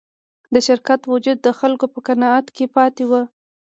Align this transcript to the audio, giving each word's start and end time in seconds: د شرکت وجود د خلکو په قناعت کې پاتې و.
د 0.53 0.55
شرکت 0.67 1.01
وجود 1.11 1.37
د 1.43 1.47
خلکو 1.59 1.85
په 1.93 1.99
قناعت 2.07 2.45
کې 2.55 2.65
پاتې 2.75 3.03
و. 3.09 3.11